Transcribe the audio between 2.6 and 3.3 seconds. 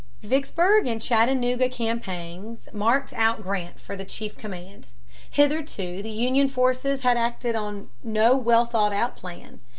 marked